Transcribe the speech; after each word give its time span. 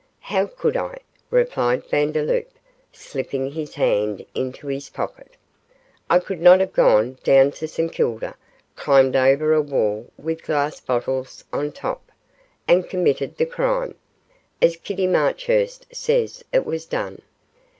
'How 0.19 0.47
could 0.47 0.75
I?' 0.75 0.97
replied 1.29 1.85
Vandeloup, 1.87 2.47
slipping 2.91 3.51
his 3.51 3.75
hand 3.75 4.25
into 4.33 4.65
his 4.65 4.89
pocket. 4.89 5.33
'I 6.09 6.19
could 6.21 6.41
not 6.41 6.59
have 6.59 6.73
gone 6.73 7.19
down 7.23 7.51
to 7.51 7.67
St 7.67 7.91
Kilda, 7.93 8.35
climbed 8.75 9.15
over 9.15 9.53
a 9.53 9.61
wall 9.61 10.11
with 10.17 10.43
glass 10.43 10.79
bottles 10.79 11.43
on 11.53 11.71
top, 11.71 12.11
and 12.67 12.89
committed 12.89 13.37
the 13.37 13.45
crime, 13.45 13.93
as 14.59 14.75
Kitty 14.75 15.05
Marchurst 15.05 15.85
says 15.93 16.43
it 16.51 16.65
was 16.65 16.87
done. 16.87 17.21